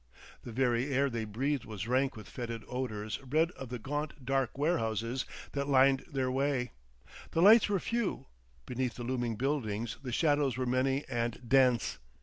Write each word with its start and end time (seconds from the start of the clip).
The 0.43 0.51
very 0.51 0.91
air 0.91 1.11
they 1.11 1.25
breathed 1.25 1.63
was 1.65 1.87
rank 1.87 2.15
with 2.15 2.27
fetid 2.27 2.63
odors 2.67 3.17
bred 3.17 3.51
of 3.51 3.69
the 3.69 3.77
gaunt 3.77 4.25
dark 4.25 4.57
warehouses 4.57 5.25
that 5.51 5.67
lined 5.69 6.05
their 6.11 6.31
way; 6.31 6.71
the 7.33 7.41
lights 7.43 7.69
were 7.69 7.79
few; 7.79 8.25
beneath 8.65 8.95
the 8.95 9.03
looming 9.03 9.35
buildings 9.35 9.97
the 10.01 10.11
shadows 10.11 10.57
were 10.57 10.65
many 10.65 11.05
and 11.07 11.47
dense. 11.47 11.99